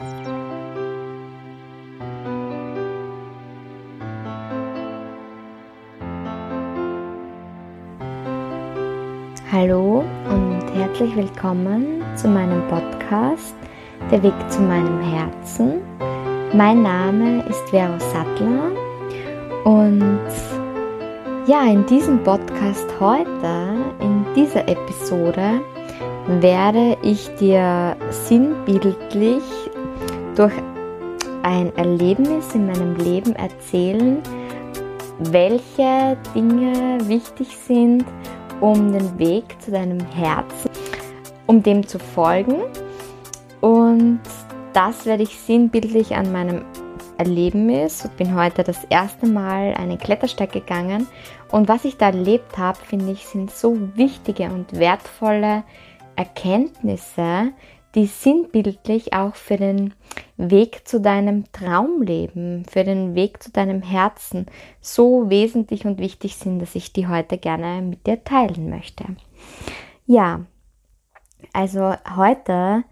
[0.00, 0.08] Hallo
[10.28, 13.54] und herzlich willkommen zu meinem Podcast
[14.10, 15.80] Der Weg zu meinem Herzen.
[16.54, 18.72] Mein Name ist Vero Sattler
[19.62, 20.26] und
[21.46, 25.60] ja, in diesem Podcast heute, in dieser Episode,
[26.26, 29.42] werde ich dir sinnbildlich
[30.34, 30.52] durch
[31.42, 34.22] ein Erlebnis in meinem Leben erzählen,
[35.18, 38.04] welche Dinge wichtig sind,
[38.60, 40.70] um den Weg zu deinem Herzen,
[41.46, 42.62] um dem zu folgen.
[43.60, 44.20] Und
[44.72, 46.64] das werde ich sinnbildlich an meinem
[47.18, 48.04] Erlebnis.
[48.04, 51.06] Ich bin heute das erste Mal einen Klettersteig gegangen
[51.52, 55.62] und was ich da erlebt habe, finde ich, sind so wichtige und wertvolle
[56.16, 57.52] Erkenntnisse,
[57.94, 59.94] die sinnbildlich auch für den
[60.36, 64.46] Weg zu deinem Traumleben, für den Weg zu deinem Herzen
[64.80, 69.04] so wesentlich und wichtig sind, dass ich die heute gerne mit dir teilen möchte.
[70.06, 70.40] Ja,
[71.52, 72.84] also heute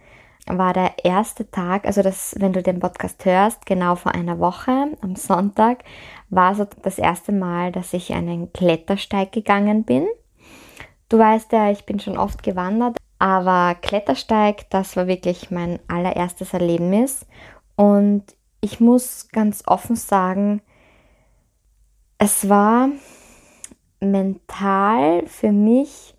[0.46, 4.88] war der erste Tag, also das, wenn du den Podcast hörst, genau vor einer Woche,
[5.00, 5.84] am Sonntag,
[6.30, 10.06] war so das erste Mal, dass ich einen Klettersteig gegangen bin.
[11.08, 16.54] Du weißt ja, ich bin schon oft gewandert, aber Klettersteig, das war wirklich mein allererstes
[16.54, 17.24] Erlebnis.
[17.76, 18.24] Und
[18.60, 20.60] ich muss ganz offen sagen,
[22.18, 22.88] es war
[24.00, 26.16] mental für mich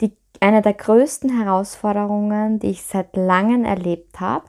[0.00, 4.46] die, eine der größten Herausforderungen, die ich seit langem erlebt habe.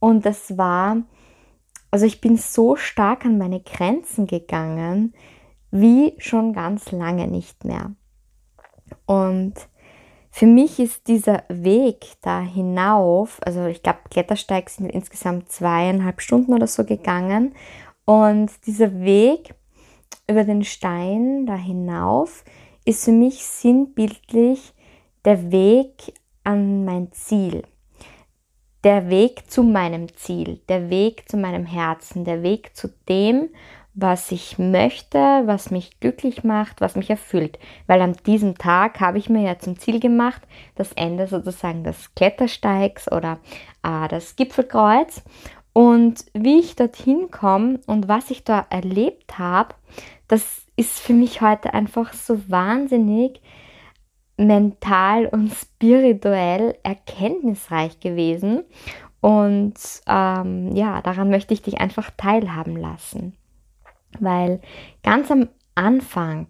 [0.00, 0.98] Und es war,
[1.90, 5.14] also ich bin so stark an meine Grenzen gegangen,
[5.70, 7.92] wie schon ganz lange nicht mehr.
[9.06, 9.54] Und
[10.38, 16.54] für mich ist dieser Weg da hinauf, also ich glaube, Klettersteig sind insgesamt zweieinhalb Stunden
[16.54, 17.56] oder so gegangen.
[18.04, 19.52] Und dieser Weg
[20.30, 22.44] über den Stein da hinauf
[22.84, 24.74] ist für mich sinnbildlich
[25.24, 27.64] der Weg an mein Ziel.
[28.84, 33.48] Der Weg zu meinem Ziel, der Weg zu meinem Herzen, der Weg zu dem,
[34.00, 37.58] was ich möchte, was mich glücklich macht, was mich erfüllt.
[37.88, 40.42] Weil an diesem Tag habe ich mir ja zum Ziel gemacht,
[40.76, 43.40] das Ende sozusagen des Klettersteigs oder
[43.82, 45.24] äh, das Gipfelkreuz.
[45.72, 49.74] Und wie ich dorthin komme und was ich da erlebt habe,
[50.28, 53.40] das ist für mich heute einfach so wahnsinnig
[54.36, 58.62] mental und spirituell erkenntnisreich gewesen.
[59.20, 59.74] Und
[60.06, 63.34] ähm, ja, daran möchte ich dich einfach teilhaben lassen
[64.18, 64.60] weil
[65.02, 66.48] ganz am Anfang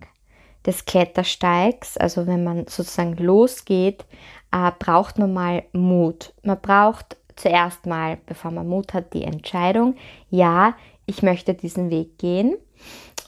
[0.67, 4.05] des Klettersteigs, also wenn man sozusagen losgeht,
[4.53, 6.35] äh, braucht man mal Mut.
[6.43, 9.97] Man braucht zuerst mal, bevor man Mut hat, die Entscheidung,
[10.31, 10.75] ja,
[11.07, 12.57] ich möchte diesen Weg gehen.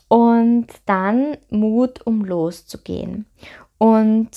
[0.08, 3.26] Und dann Mut, um loszugehen.
[3.78, 4.30] Und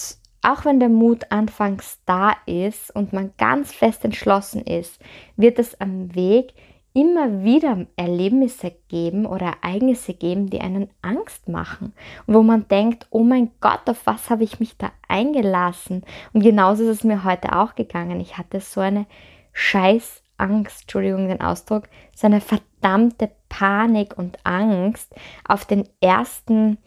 [0.44, 5.00] auch wenn der Mut anfangs da ist und man ganz fest entschlossen ist,
[5.36, 6.54] wird es am Weg
[6.94, 11.94] immer wieder Erlebnisse geben oder Ereignisse geben, die einen Angst machen.
[12.28, 16.04] Wo man denkt, oh mein Gott, auf was habe ich mich da eingelassen?
[16.34, 18.20] Und genauso ist es mir heute auch gegangen.
[18.20, 19.08] Ich hatte so eine
[19.54, 21.84] scheiß Angst, Entschuldigung den Ausdruck,
[22.16, 25.14] so eine verdammte Panik und Angst
[25.48, 26.78] auf den ersten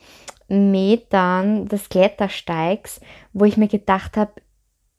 [0.48, 3.00] Metern des Klettersteigs,
[3.32, 4.32] wo ich mir gedacht habe,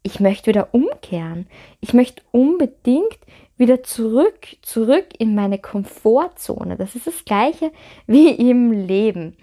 [0.03, 1.47] ich möchte wieder umkehren.
[1.81, 3.19] Ich möchte unbedingt
[3.57, 6.77] wieder zurück, zurück in meine Komfortzone.
[6.77, 7.71] Das ist das gleiche
[8.07, 9.37] wie im Leben.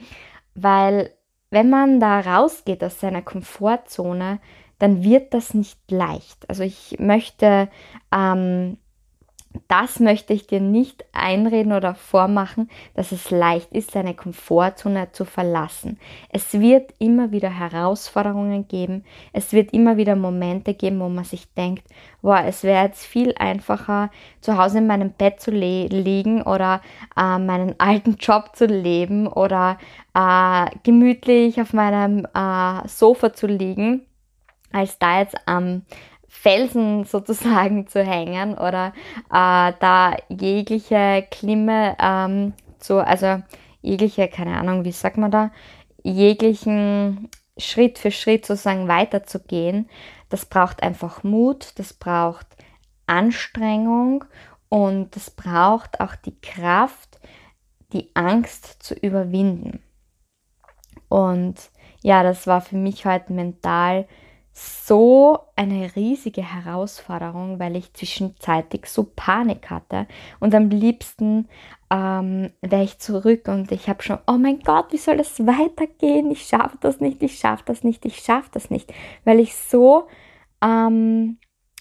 [0.54, 1.12] Weil
[1.50, 4.40] wenn man da rausgeht aus seiner Komfortzone,
[4.78, 6.48] dann wird das nicht leicht.
[6.48, 7.68] Also ich möchte
[8.12, 8.78] ähm,
[9.68, 15.24] das möchte ich dir nicht einreden oder vormachen, dass es leicht ist, seine Komfortzone zu
[15.24, 15.98] verlassen.
[16.28, 19.04] Es wird immer wieder Herausforderungen geben.
[19.32, 21.84] Es wird immer wieder Momente geben, wo man sich denkt,
[22.20, 26.80] boah, es wäre jetzt viel einfacher, zu Hause in meinem Bett zu liegen oder
[27.16, 29.78] äh, meinen alten Job zu leben oder
[30.14, 34.02] äh, gemütlich auf meinem äh, Sofa zu liegen,
[34.72, 35.82] als da jetzt am
[36.34, 38.92] Felsen sozusagen zu hängen oder
[39.30, 43.42] äh, da jegliche Klimme ähm, zu, also
[43.80, 45.50] jegliche, keine Ahnung, wie sagt man da,
[46.02, 49.88] jeglichen Schritt für Schritt sozusagen weiterzugehen,
[50.28, 52.46] das braucht einfach Mut, das braucht
[53.06, 54.24] Anstrengung
[54.68, 57.20] und das braucht auch die Kraft,
[57.92, 59.80] die Angst zu überwinden.
[61.08, 61.70] Und
[62.02, 64.06] ja, das war für mich heute mental
[64.56, 70.06] so eine riesige Herausforderung, weil ich zwischenzeitlich so Panik hatte
[70.38, 71.48] und am liebsten
[71.90, 76.30] ähm, wäre ich zurück und ich habe schon, oh mein Gott, wie soll das weitergehen?
[76.30, 80.06] Ich schaffe das nicht, ich schaffe das nicht, ich schaffe das nicht, weil ich so
[80.62, 81.38] ähm,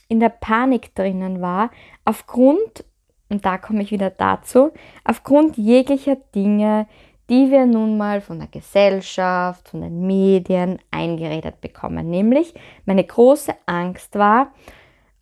[0.08, 1.70] in der Panik drinnen war,
[2.06, 2.86] aufgrund,
[3.30, 4.72] und da komme ich wieder dazu,
[5.04, 6.88] aufgrund jeglicher Dinge,
[7.30, 12.10] die wir nun mal von der Gesellschaft, von den Medien eingeredet bekommen.
[12.10, 12.54] Nämlich
[12.86, 14.52] meine große Angst war,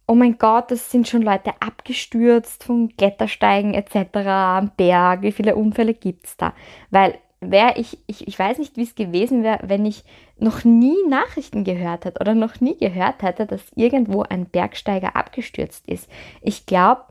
[0.07, 4.18] oh mein Gott, es sind schon Leute abgestürzt von Klettersteigen etc.
[4.27, 6.53] am Berg, wie viele Unfälle gibt es da?
[6.89, 10.03] Weil wäre ich, ich, ich weiß nicht, wie es gewesen wäre, wenn ich
[10.38, 15.88] noch nie Nachrichten gehört hätte oder noch nie gehört hätte, dass irgendwo ein Bergsteiger abgestürzt
[15.88, 16.09] ist.
[16.42, 17.01] Ich glaube,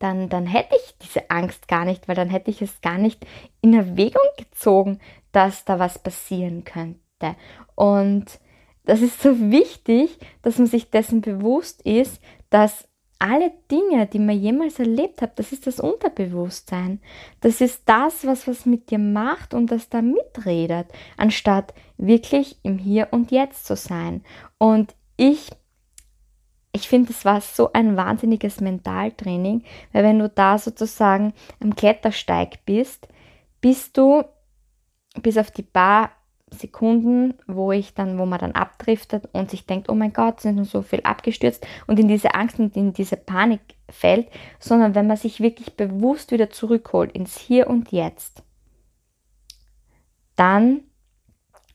[0.00, 3.24] dann, dann hätte ich diese Angst gar nicht, weil dann hätte ich es gar nicht
[3.60, 4.98] in Erwägung gezogen,
[5.30, 7.36] dass da was passieren könnte.
[7.76, 8.40] Und
[8.84, 12.88] das ist so wichtig, dass man sich dessen bewusst ist, dass
[13.18, 17.00] alle Dinge, die man jemals erlebt hat, das ist das Unterbewusstsein.
[17.42, 20.86] Das ist das, was was mit dir macht und das da mitredet,
[21.18, 24.24] anstatt wirklich im Hier und Jetzt zu sein.
[24.56, 25.50] Und ich
[26.72, 32.64] ich finde, es war so ein wahnsinniges Mentaltraining, weil wenn du da sozusagen am Klettersteig
[32.64, 33.08] bist,
[33.60, 34.24] bist du
[35.20, 36.10] bis auf die paar
[36.52, 40.64] Sekunden, wo ich dann, wo man dann abdriftet und sich denkt, oh mein Gott, sind
[40.64, 44.28] so viel abgestürzt und in diese Angst und in diese Panik fällt,
[44.58, 48.42] sondern wenn man sich wirklich bewusst wieder zurückholt ins Hier und Jetzt,
[50.36, 50.82] dann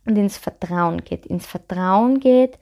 [0.05, 2.59] und ins Vertrauen geht, ins Vertrauen geht,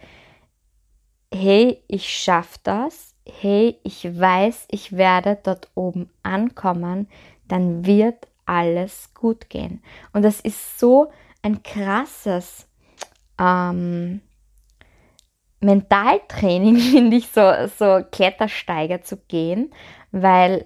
[1.34, 7.08] hey, ich schaffe das, hey, ich weiß, ich werde dort oben ankommen,
[7.48, 9.82] dann wird alles gut gehen.
[10.12, 12.68] Und das ist so ein krasses
[13.40, 14.22] ähm,
[15.60, 19.74] Mentaltraining, finde ich, so, so Klettersteiger zu gehen,
[20.12, 20.66] weil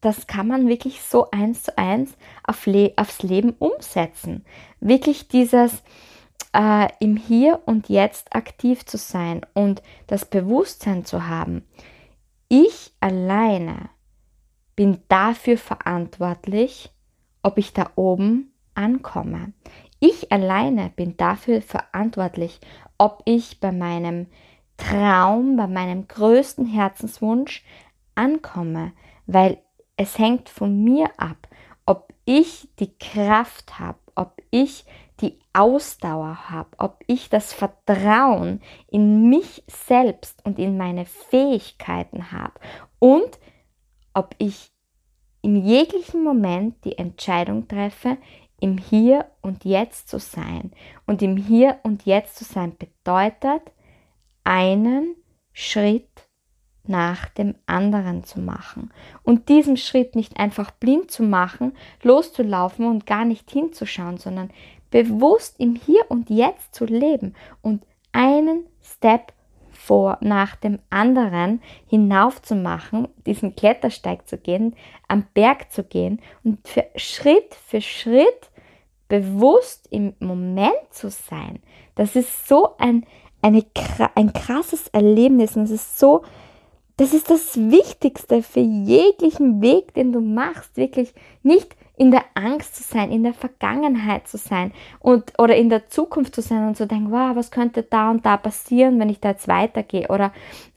[0.00, 4.44] das kann man wirklich so eins zu eins auf Le aufs Leben umsetzen.
[4.80, 5.82] Wirklich dieses,
[6.58, 11.64] äh, im Hier und Jetzt aktiv zu sein und das Bewusstsein zu haben,
[12.48, 13.90] ich alleine
[14.74, 16.90] bin dafür verantwortlich,
[17.42, 19.52] ob ich da oben ankomme.
[20.00, 22.60] Ich alleine bin dafür verantwortlich,
[22.96, 24.26] ob ich bei meinem
[24.76, 27.64] Traum, bei meinem größten Herzenswunsch
[28.14, 28.92] ankomme,
[29.26, 29.58] weil
[29.96, 31.48] es hängt von mir ab,
[31.86, 34.84] ob ich die Kraft habe, ob ich
[35.20, 42.54] die Ausdauer habe, ob ich das Vertrauen in mich selbst und in meine Fähigkeiten habe
[42.98, 43.38] und
[44.14, 44.70] ob ich
[45.42, 48.18] im jeglichen Moment die Entscheidung treffe,
[48.60, 50.72] im Hier und Jetzt zu sein.
[51.06, 53.62] Und im Hier und Jetzt zu sein bedeutet,
[54.44, 55.14] einen
[55.52, 56.08] Schritt
[56.84, 58.90] nach dem anderen zu machen.
[59.22, 64.50] Und diesen Schritt nicht einfach blind zu machen, loszulaufen und gar nicht hinzuschauen, sondern
[64.90, 69.32] bewusst im Hier und Jetzt zu leben und einen Step
[69.70, 74.74] vor nach dem anderen hinauf zu machen, diesen Klettersteig zu gehen,
[75.06, 78.50] am Berg zu gehen und für Schritt für Schritt
[79.08, 81.60] bewusst im Moment zu sein.
[81.94, 83.06] Das ist so ein,
[83.40, 83.64] eine,
[84.14, 86.22] ein krasses Erlebnis und es ist so,
[86.98, 92.76] das ist das Wichtigste für jeglichen Weg, den du machst, wirklich nicht in der Angst
[92.76, 96.76] zu sein, in der Vergangenheit zu sein und oder in der Zukunft zu sein und
[96.76, 100.08] zu denken, wow, was könnte da und da passieren, wenn ich da jetzt weitergehe?
[100.08, 100.32] Oder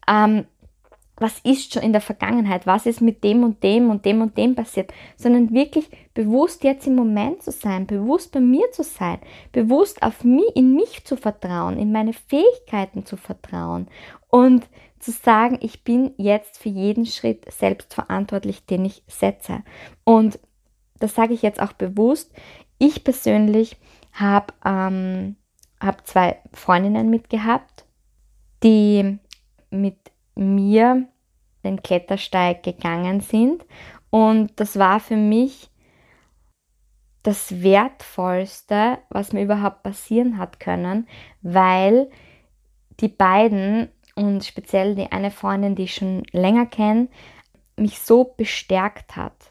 [0.07, 0.45] ähm,
[1.17, 4.35] was ist schon in der Vergangenheit, was ist mit dem und dem und dem und
[4.35, 9.19] dem passiert, sondern wirklich bewusst jetzt im Moment zu sein, bewusst bei mir zu sein,
[9.51, 13.87] bewusst auf mich, in mich zu vertrauen, in meine Fähigkeiten zu vertrauen
[14.29, 14.67] und
[14.99, 19.61] zu sagen, ich bin jetzt für jeden Schritt selbst verantwortlich, den ich setze.
[20.03, 20.39] Und
[21.01, 22.31] das sage ich jetzt auch bewusst.
[22.77, 23.77] Ich persönlich
[24.13, 25.35] habe ähm,
[25.79, 27.85] hab zwei Freundinnen mitgehabt,
[28.63, 29.19] die
[29.69, 29.97] mit
[30.35, 31.07] mir
[31.63, 33.65] den Klettersteig gegangen sind.
[34.09, 35.69] Und das war für mich
[37.23, 41.07] das Wertvollste, was mir überhaupt passieren hat können,
[41.41, 42.09] weil
[42.99, 47.07] die beiden und speziell die eine Freundin, die ich schon länger kenne,
[47.77, 49.50] mich so bestärkt hat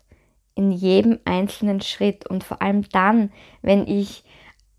[0.54, 4.24] in jedem einzelnen Schritt und vor allem dann, wenn ich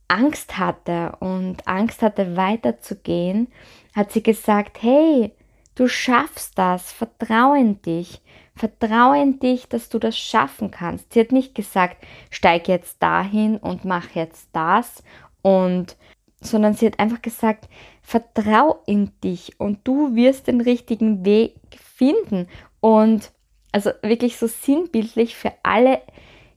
[0.07, 3.47] Angst hatte und Angst hatte weiterzugehen,
[3.95, 5.31] hat sie gesagt, hey,
[5.75, 8.21] du schaffst das, vertraue in dich,
[8.55, 11.13] vertraue in dich, dass du das schaffen kannst.
[11.13, 11.97] Sie hat nicht gesagt,
[12.29, 15.03] steig jetzt dahin und mach jetzt das
[15.41, 15.95] und
[16.43, 17.69] sondern sie hat einfach gesagt,
[18.01, 22.47] vertrau in dich und du wirst den richtigen Weg finden.
[22.79, 23.31] Und
[23.71, 26.01] also wirklich so sinnbildlich für alle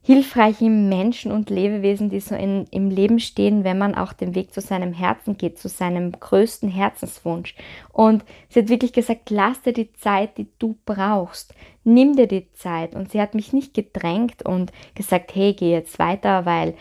[0.07, 4.53] hilfreichen Menschen und Lebewesen, die so in, im Leben stehen, wenn man auch den Weg
[4.53, 7.55] zu seinem Herzen geht, zu seinem größten Herzenswunsch.
[7.91, 11.55] Und sie hat wirklich gesagt, lass dir die Zeit, die du brauchst.
[11.85, 12.95] Nimm dir die Zeit.
[12.95, 16.75] Und sie hat mich nicht gedrängt und gesagt, hey, geh jetzt weiter, weil äh,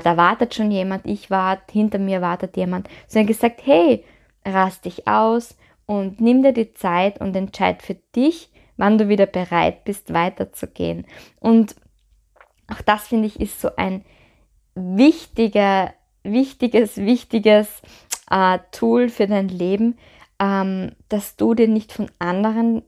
[0.00, 2.88] da wartet schon jemand, ich warte, hinter mir wartet jemand.
[3.08, 4.04] Sondern gesagt, hey,
[4.46, 5.54] rast dich aus
[5.84, 11.06] und nimm dir die Zeit und entscheid für dich, wann du wieder bereit bist, weiterzugehen.
[11.40, 11.76] Und
[12.68, 14.04] auch das finde ich ist so ein
[14.74, 17.82] wichtiger, wichtiges, wichtiges
[18.30, 19.98] äh, Tool für dein Leben,
[20.40, 22.82] ähm, dass du dir nicht von anderen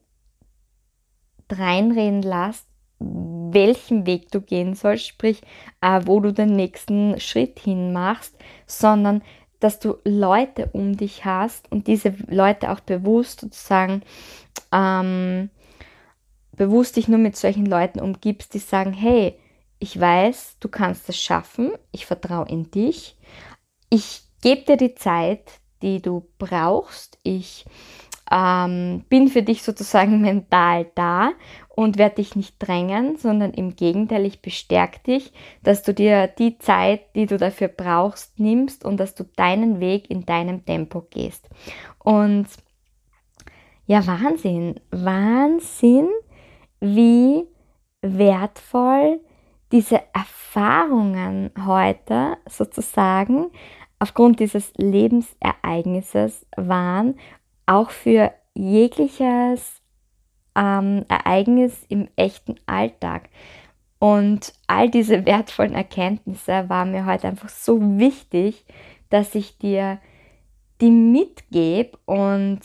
[1.51, 2.67] reinreden lässt,
[2.99, 5.43] welchen Weg du gehen sollst, sprich,
[5.81, 9.23] äh, wo du den nächsten Schritt hin machst, sondern
[9.61, 14.03] dass du Leute um dich hast und diese Leute auch bewusst sozusagen
[14.73, 15.51] ähm,
[16.57, 19.39] bewusst dich nur mit solchen Leuten umgibst, die sagen, hey,
[19.79, 23.17] ich weiß, du kannst es schaffen, ich vertraue in dich,
[23.91, 27.67] ich gebe dir die Zeit, die du brauchst, ich
[28.31, 31.33] ähm, bin für dich sozusagen mental da
[31.69, 35.33] und werde dich nicht drängen, sondern im Gegenteil, ich bestärke dich,
[35.63, 40.11] dass du dir die Zeit, die du dafür brauchst, nimmst und dass du deinen Weg
[40.11, 41.49] in deinem Tempo gehst.
[41.99, 42.47] Und
[43.87, 46.09] ja, Wahnsinn, Wahnsinn,
[46.81, 47.45] wie
[48.03, 49.21] wertvoll
[49.73, 53.51] diese Erfahrungen heute sozusagen
[53.99, 57.19] aufgrund dieses Lebensereignisses waren,
[57.67, 59.83] auch für jegliches
[60.55, 63.29] ähm, Ereignis im echten Alltag.
[63.99, 68.65] Und all diese wertvollen Erkenntnisse waren mir heute einfach so wichtig,
[69.11, 69.99] dass ich dir
[70.81, 72.61] die mitgebe und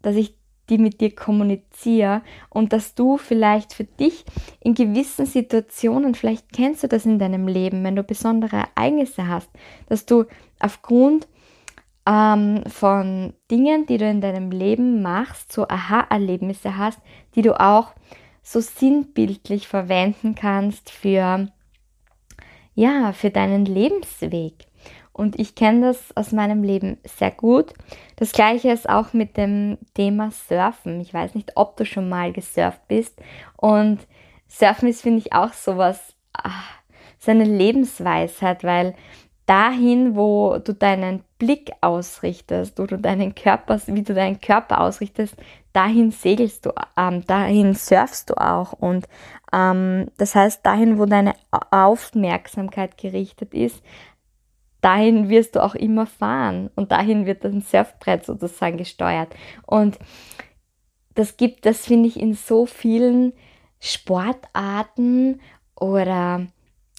[0.00, 0.36] dass ich
[0.70, 4.24] die mit dir kommuniziere und dass du vielleicht für dich
[4.60, 9.50] in gewissen Situationen, vielleicht kennst du das in deinem Leben, wenn du besondere Ereignisse hast,
[9.88, 10.24] dass du
[10.58, 11.28] aufgrund
[12.06, 17.00] ähm, von Dingen, die du in deinem Leben machst, so Aha-Erlebnisse hast,
[17.34, 17.92] die du auch
[18.42, 21.48] so sinnbildlich verwenden kannst für
[22.74, 24.66] ja, für deinen Lebensweg.
[25.14, 27.72] Und ich kenne das aus meinem Leben sehr gut.
[28.16, 31.00] Das gleiche ist auch mit dem Thema Surfen.
[31.00, 33.16] Ich weiß nicht, ob du schon mal gesurft bist.
[33.56, 34.00] Und
[34.48, 36.68] Surfen ist, finde ich, auch sowas, ach,
[37.20, 38.94] so eine Lebensweisheit, weil
[39.46, 45.36] dahin, wo du deinen Blick ausrichtest, wo du deinen Körper, wie du deinen Körper ausrichtest,
[45.72, 48.72] dahin segelst du, ähm, dahin surfst du auch.
[48.72, 49.06] Und
[49.52, 51.34] ähm, das heißt, dahin, wo deine
[51.70, 53.82] Aufmerksamkeit gerichtet ist,
[54.84, 59.34] dahin wirst du auch immer fahren und dahin wird das Surfbrett sozusagen gesteuert.
[59.66, 59.98] Und
[61.14, 63.32] das gibt, das finde ich in so vielen
[63.80, 65.40] Sportarten
[65.74, 66.46] oder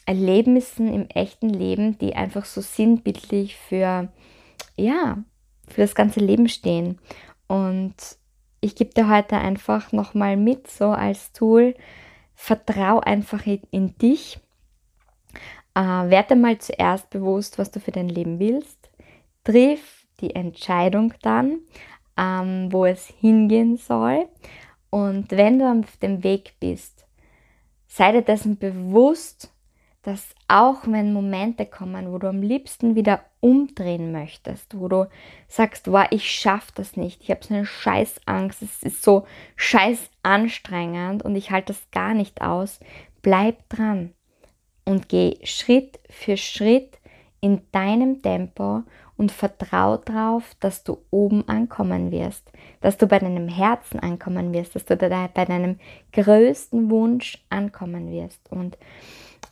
[0.05, 4.09] Erlebnissen im echten Leben, die einfach so sinnbildlich für,
[4.75, 5.17] ja,
[5.67, 6.99] für das ganze Leben stehen.
[7.47, 7.95] Und
[8.61, 11.75] ich gebe dir heute einfach nochmal mit, so als Tool,
[12.35, 14.39] vertrau einfach in, in dich
[15.75, 18.89] äh, werde mal zuerst bewusst, was du für dein Leben willst.
[19.43, 21.59] Triff die Entscheidung dann,
[22.17, 24.27] ähm, wo es hingehen soll.
[24.89, 27.05] Und wenn du auf dem Weg bist,
[27.87, 29.51] sei dir dessen bewusst,
[30.03, 35.09] dass auch wenn Momente kommen, wo du am liebsten wieder umdrehen möchtest, wo du
[35.47, 39.25] sagst, wow, ich schaffe das nicht, ich habe so eine scheiß Angst, es ist so
[39.55, 42.79] scheiß anstrengend und ich halte das gar nicht aus,
[43.23, 44.14] bleib dran
[44.85, 46.99] und geh Schritt für Schritt
[47.41, 48.83] in deinem Tempo
[49.17, 52.51] und vertrau darauf, dass du oben ankommen wirst,
[52.81, 55.79] dass du bei deinem Herzen ankommen wirst, dass du bei deinem
[56.13, 58.41] größten Wunsch ankommen wirst.
[58.51, 58.77] Und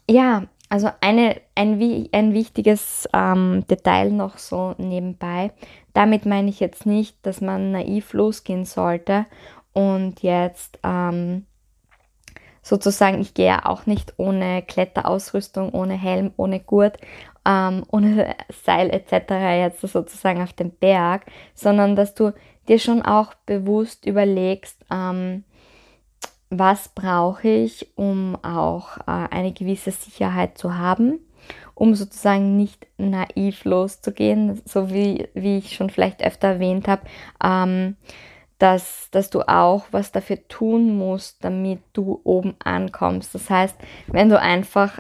[0.10, 5.52] ja, also eine, ein, ein wichtiges ähm, Detail noch so nebenbei.
[5.94, 9.28] Damit meine ich jetzt nicht, dass man naiv losgehen sollte
[9.72, 11.46] und jetzt ähm,
[12.64, 16.98] sozusagen, ich gehe ja auch nicht ohne Kletterausrüstung, ohne Helm, ohne Gurt,
[17.46, 19.32] ähm, ohne Seil etc.
[19.60, 22.34] jetzt sozusagen auf den Berg, sondern dass du
[22.68, 25.44] dir schon auch bewusst überlegst, ähm,
[26.50, 31.20] was brauche ich, um auch äh, eine gewisse Sicherheit zu haben,
[31.74, 37.02] um sozusagen nicht naiv loszugehen, so wie, wie ich schon vielleicht öfter erwähnt habe.
[37.44, 37.98] Ähm,
[38.64, 43.36] dass, dass du auch was dafür tun musst, damit du oben ankommst.
[43.36, 43.76] Das heißt,
[44.08, 45.00] wenn du einfach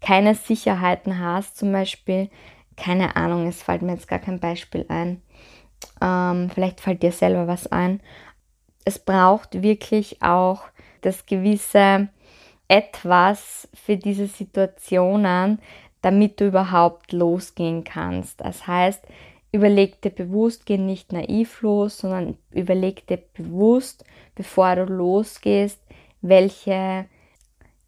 [0.00, 2.30] keine Sicherheiten hast, zum Beispiel
[2.76, 5.20] keine Ahnung, es fällt mir jetzt gar kein Beispiel ein.
[6.00, 8.00] Ähm, vielleicht fällt dir selber was ein.
[8.84, 10.62] Es braucht wirklich auch
[11.00, 12.08] das gewisse
[12.68, 15.58] etwas für diese Situationen,
[16.00, 18.40] damit du überhaupt losgehen kannst.
[18.40, 19.04] Das heißt,
[19.52, 25.80] überleg dir bewusst, geh nicht naiv los, sondern überleg dir bewusst, bevor du losgehst,
[26.20, 27.06] welche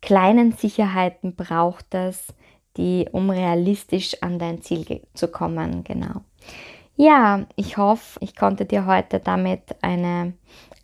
[0.00, 2.34] kleinen Sicherheiten braucht es,
[2.76, 5.84] die, um realistisch an dein Ziel zu kommen.
[5.84, 6.22] Genau.
[6.96, 10.34] Ja, ich hoffe, ich konnte dir heute damit eine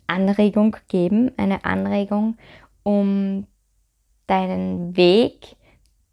[0.07, 2.37] Anregung geben, eine Anregung,
[2.83, 3.47] um
[4.25, 5.55] deinen Weg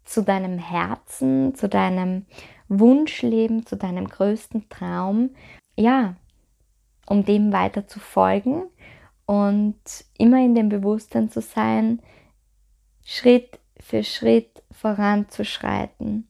[0.03, 2.25] zu deinem Herzen, zu deinem
[2.67, 5.31] Wunschleben, zu deinem größten Traum,
[5.75, 6.15] ja,
[7.05, 8.63] um dem weiter zu folgen
[9.25, 9.75] und
[10.17, 12.01] immer in dem Bewusstsein zu sein,
[13.03, 16.27] Schritt für Schritt voranzuschreiten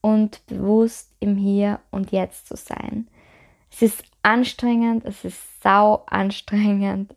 [0.00, 3.08] und bewusst im Hier und Jetzt zu sein.
[3.70, 7.14] Es ist anstrengend, es ist sau anstrengend,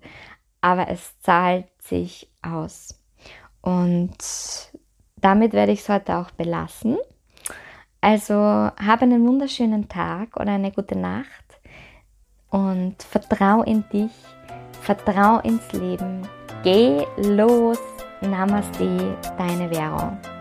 [0.61, 2.99] aber es zahlt sich aus.
[3.61, 4.17] Und
[5.17, 6.97] damit werde ich es heute auch belassen.
[8.01, 11.59] Also habe einen wunderschönen Tag oder eine gute Nacht
[12.49, 14.11] und vertrau in dich,
[14.81, 16.27] vertrau ins Leben.
[16.63, 17.79] Geh los.
[18.21, 20.38] Namaste, deine Vero.